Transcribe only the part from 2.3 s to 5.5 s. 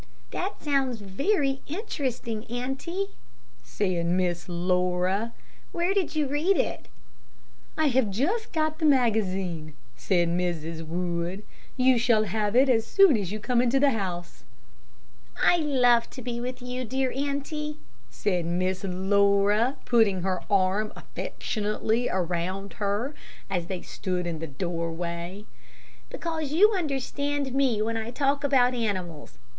auntie," said Miss Laura.